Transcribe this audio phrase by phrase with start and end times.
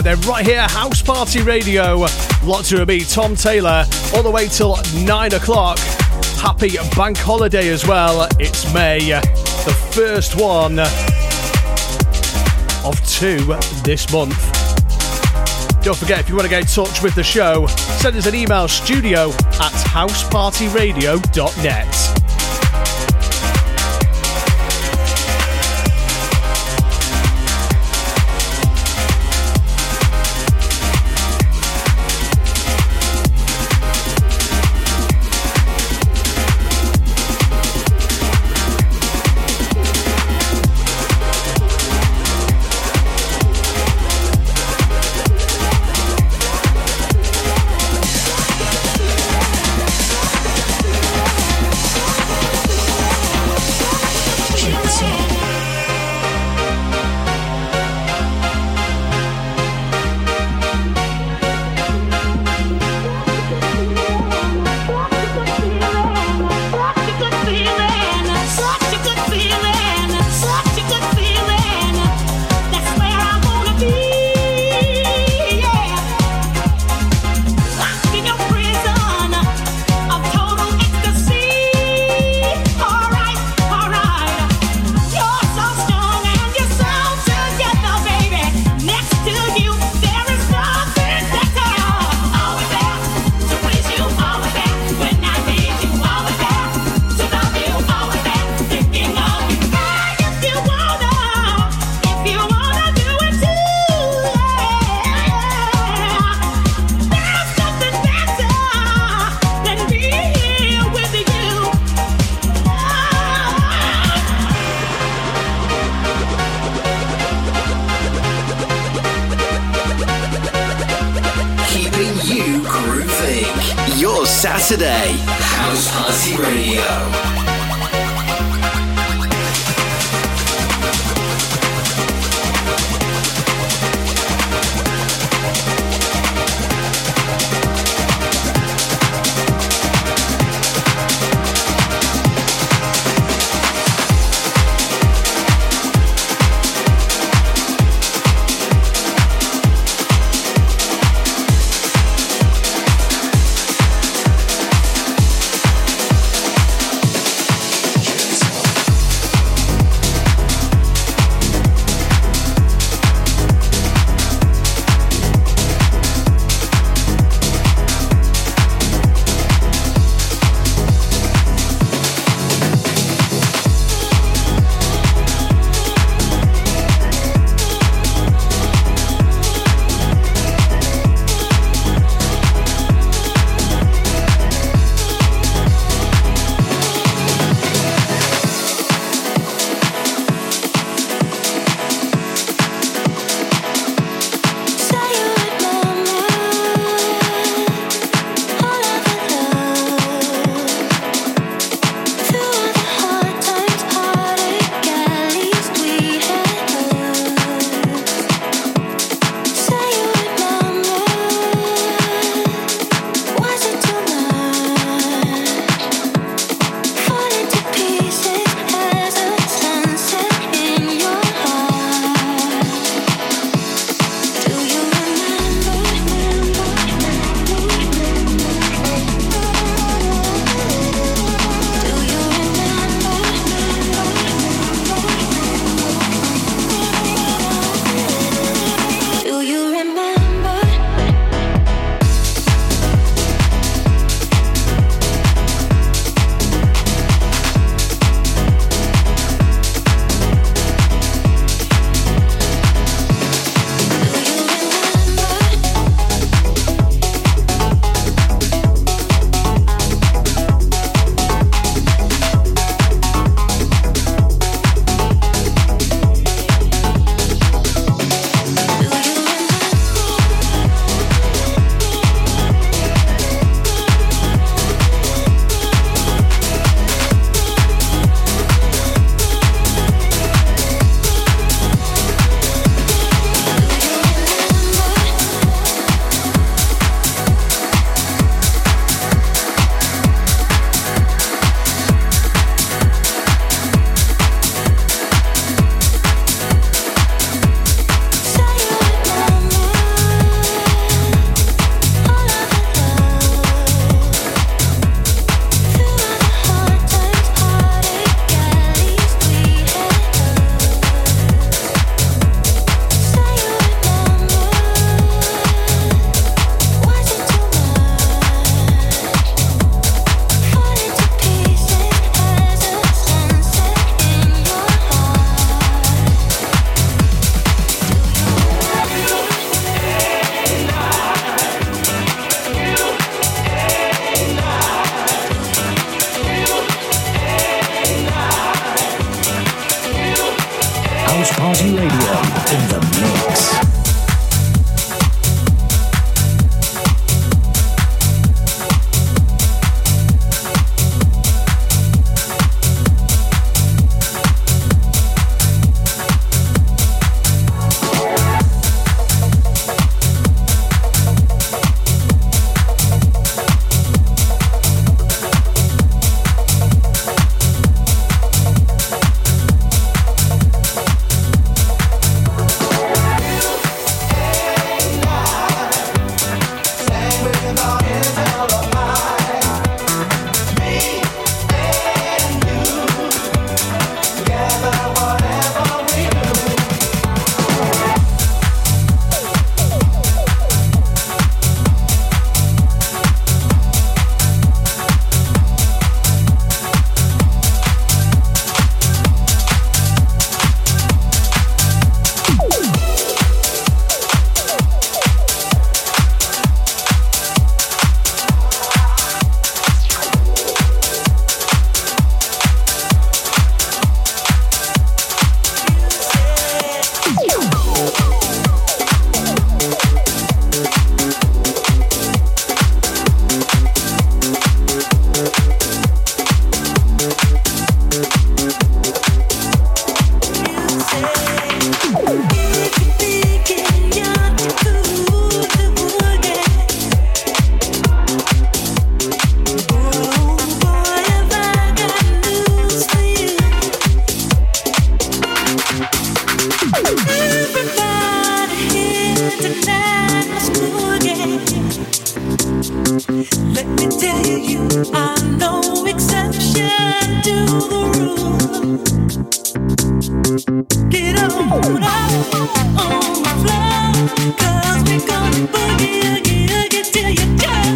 [0.00, 2.06] Then, right here, House Party Radio.
[2.42, 3.84] Lots of me, Tom Taylor,
[4.14, 5.78] all the way till 9 o'clock.
[6.40, 8.26] Happy bank holiday as well.
[8.38, 10.78] It's May, the first one
[12.84, 13.38] of two
[13.82, 14.36] this month.
[15.82, 18.34] Don't forget, if you want to get in touch with the show, send us an
[18.34, 22.23] email studio at housepartyradio.net.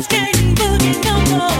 [0.00, 1.58] Skating, boogie, no more.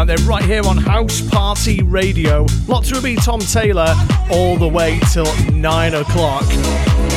[0.00, 2.46] Out there right here on House Party Radio.
[2.66, 3.94] Lot to be Tom Taylor
[4.30, 6.46] all the way till nine o'clock.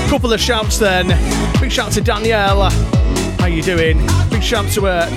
[0.09, 1.07] Couple of shouts then.
[1.61, 2.69] Big shout to Danielle.
[3.39, 4.05] How you doing?
[4.29, 5.09] Big shout to uh,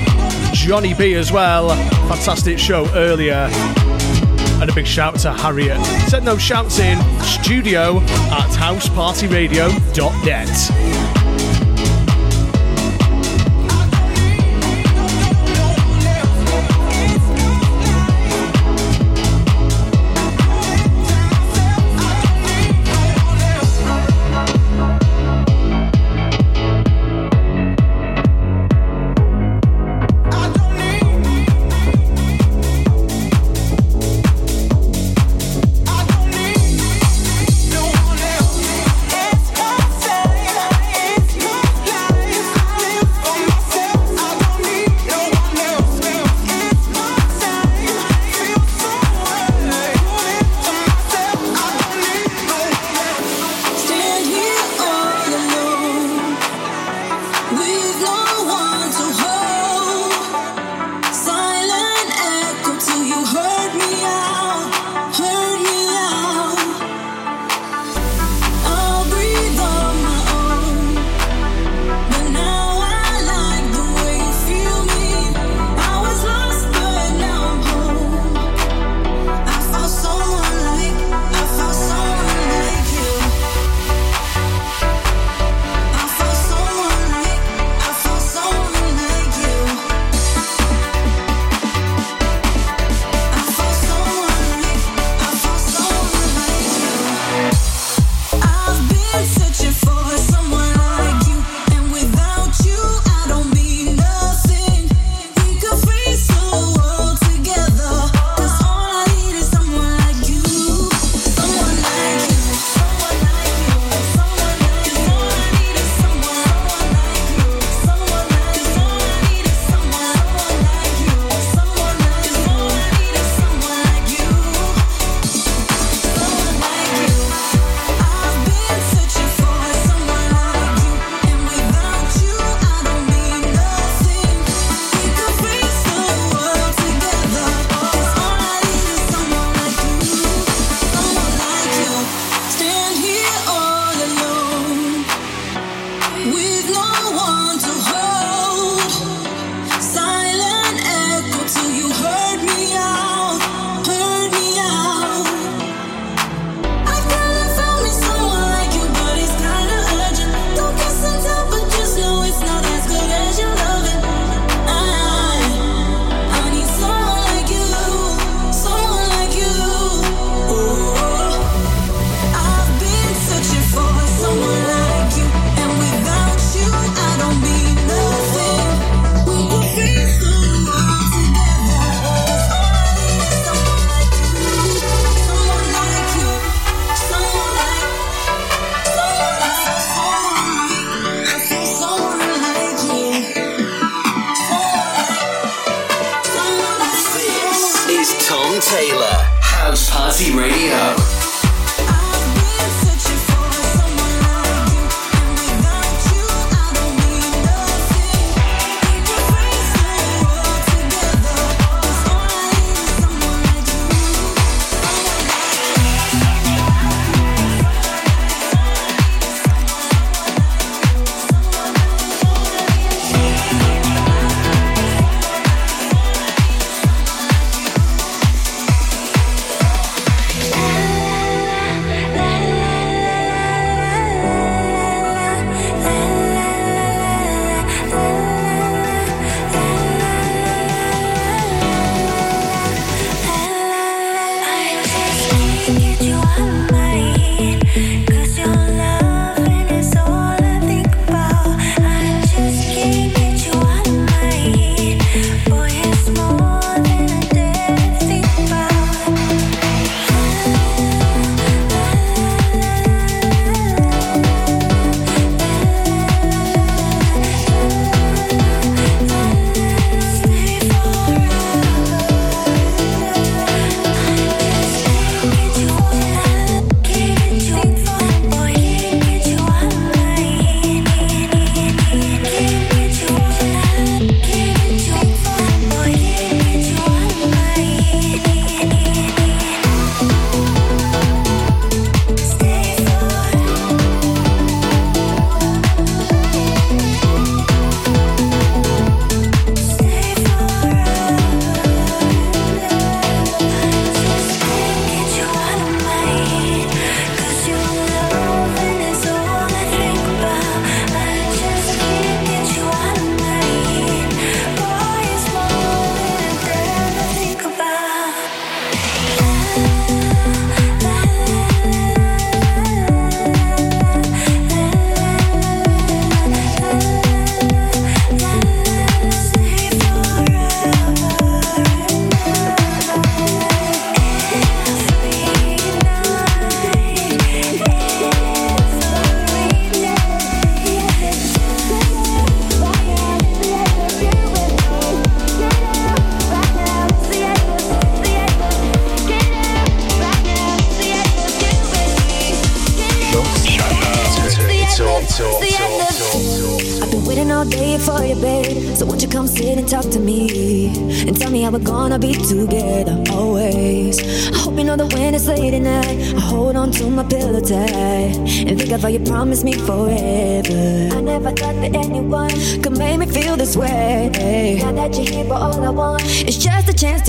[0.53, 1.71] Johnny B as well.
[2.09, 3.49] Fantastic show earlier.
[4.61, 5.85] And a big shout to Harriet.
[6.09, 7.99] Send those shouts in studio
[8.31, 11.16] at housepartyradio.net.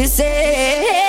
[0.07, 1.06] say,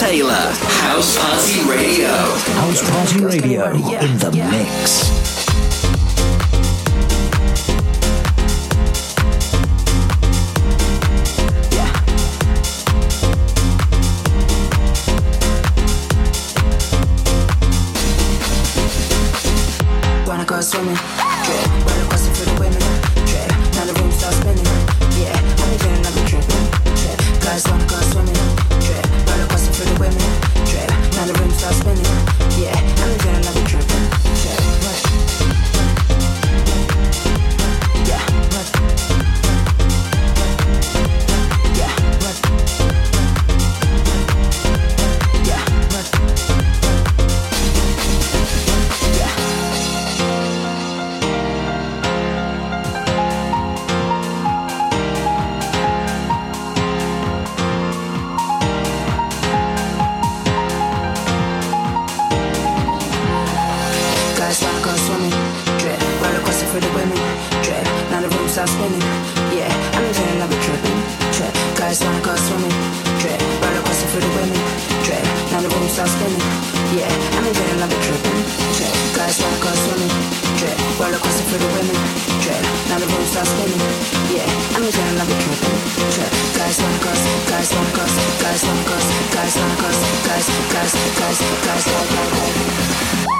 [0.00, 0.32] Taylor.
[0.32, 2.08] House Party Radio.
[2.08, 3.70] House Party Radio
[4.00, 5.19] in the mix.
[66.80, 67.18] for the women.
[68.10, 69.04] Now the room starts spinning.
[69.52, 70.98] Yeah, I'm in jail, I be tripping.
[71.36, 72.74] Dread, guys wanna go swimming.
[73.20, 74.60] Trap, roller coaster for the women.
[75.52, 76.44] Now the room spinning.
[76.96, 78.40] Yeah, I'm in tripping.
[79.16, 80.14] Guys wanna go swimming.
[81.00, 81.96] Roller coaster for the women.
[82.44, 83.82] Dread, now the room starts spinning.
[84.32, 85.76] Yeah, I'm in jail, I be tripping.
[86.16, 87.12] Dread, guys wanna go,
[87.50, 88.04] guys wanna go,
[88.40, 88.96] guys wanna go,
[89.34, 89.90] guys wanna go,
[90.24, 92.16] guys, guys, guys, guys, guys, guys, guys, guys,
[93.26, 93.39] guys.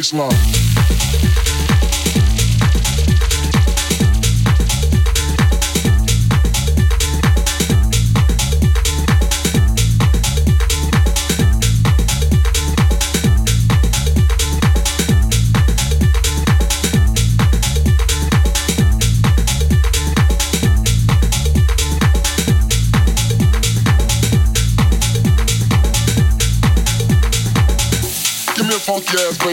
[0.00, 0.59] Baseline.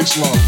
[0.08, 0.47] Funky ass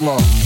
[0.00, 0.45] bass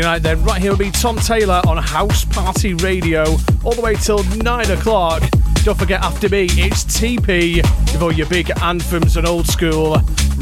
[0.00, 0.42] Saturday night then.
[0.44, 3.24] Right here will be Tom Taylor on House Party Radio
[3.64, 5.22] all the way till 9 o'clock.
[5.64, 7.56] Don't forget, after me, it's TP
[7.92, 9.96] with all your big anthems and old school.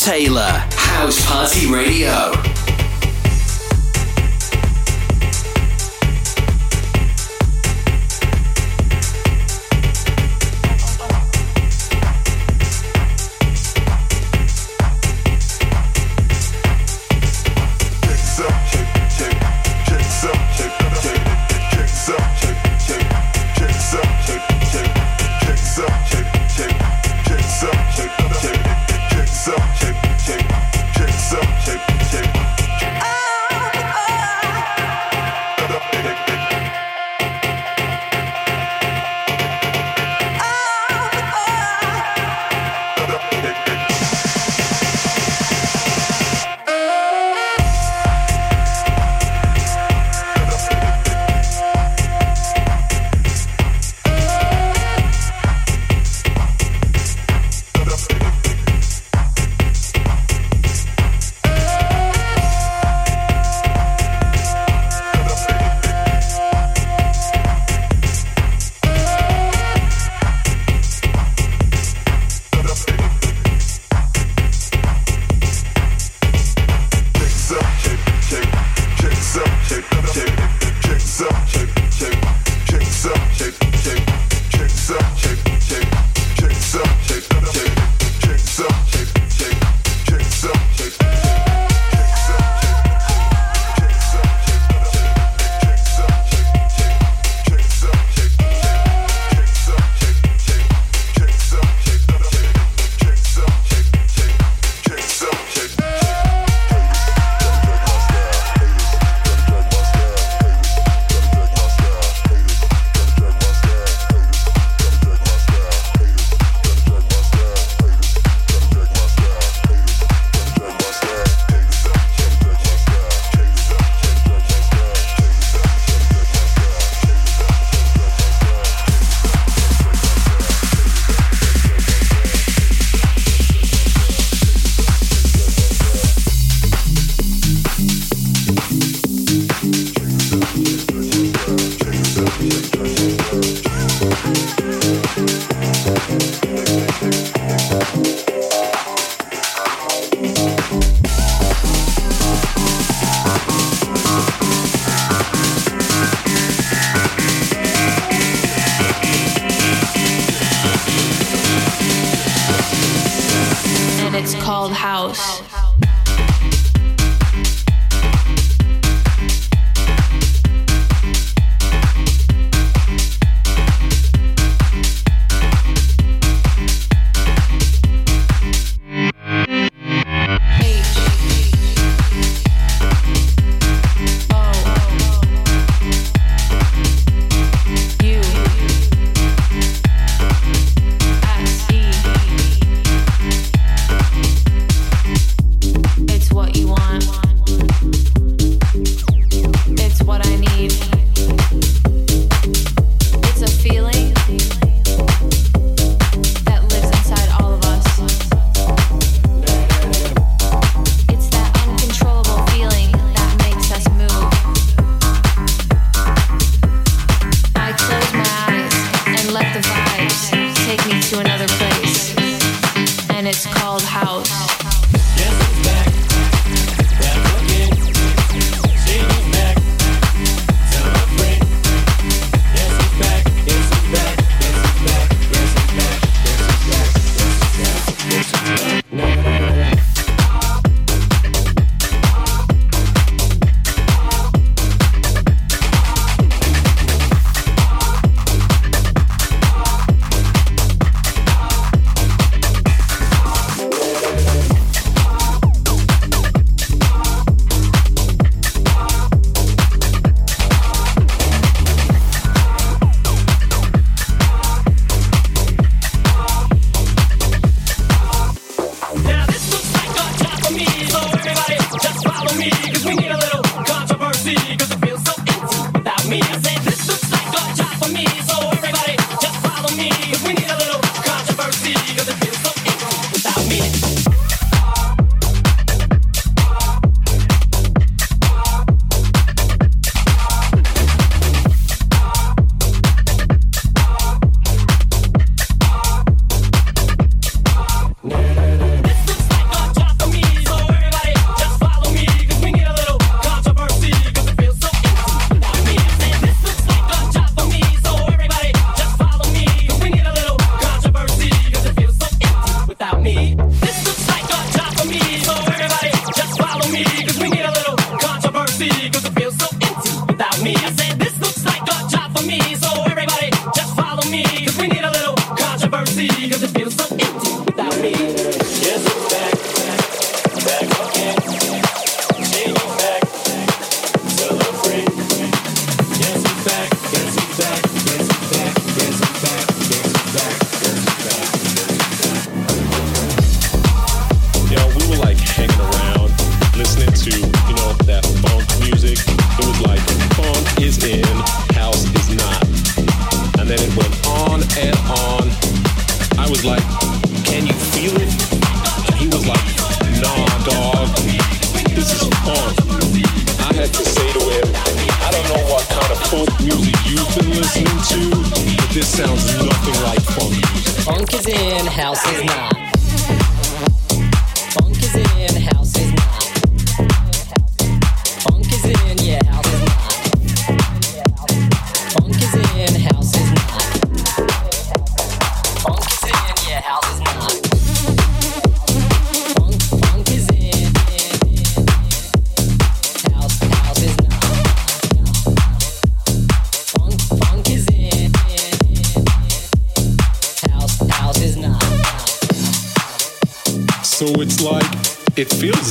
[0.00, 0.59] Taylor,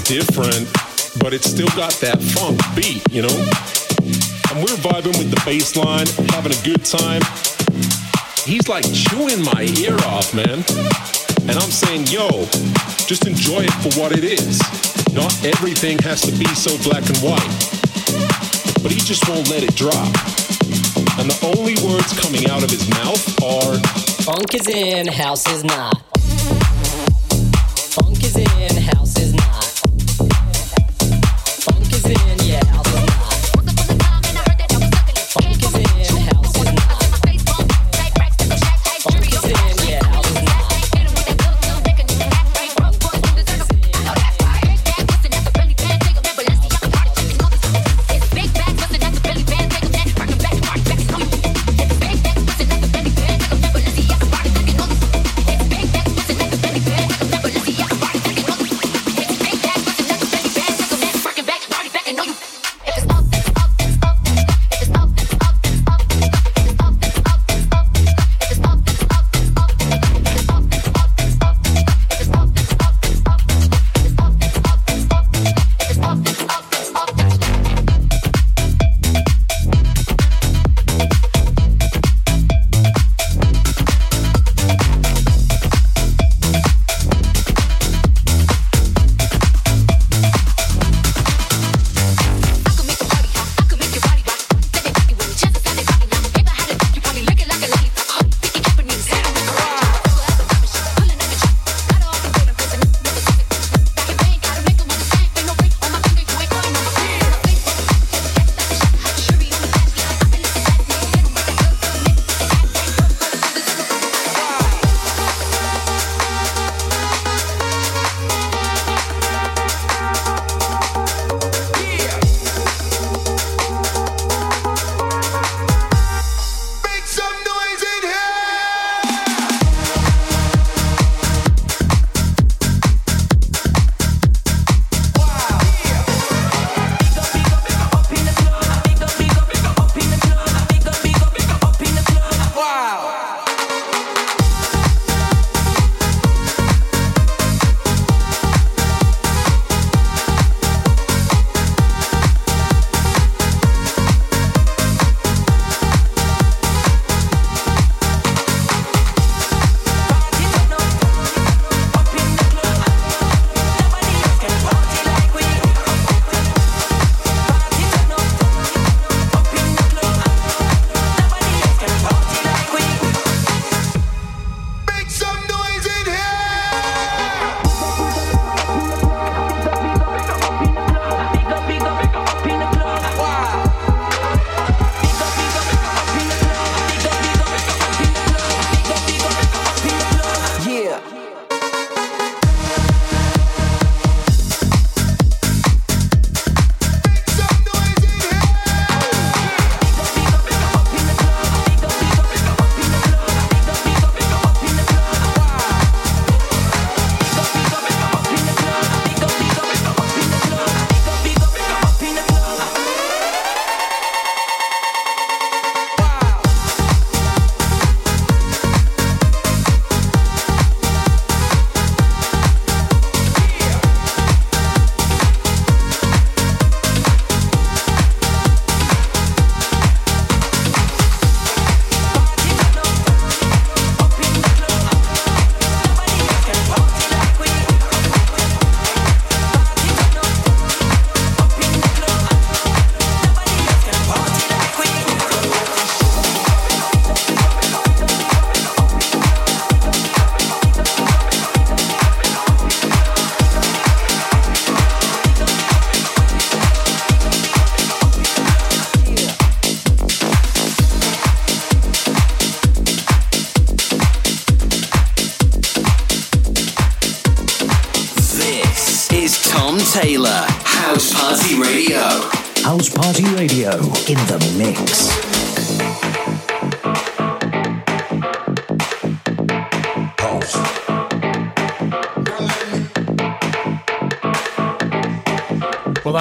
[0.10, 3.38] but it's still got that funk beat, you know?
[4.50, 7.22] And we're vibing with the bass line, having a good time.
[8.42, 10.66] He's like chewing my ear off, man.
[11.46, 12.26] And I'm saying, yo,
[13.06, 14.58] just enjoy it for what it is.
[15.14, 17.54] Not everything has to be so black and white.
[18.82, 20.10] But he just won't let it drop.
[21.22, 23.78] And the only words coming out of his mouth are
[24.26, 25.99] Funk is in, house is not.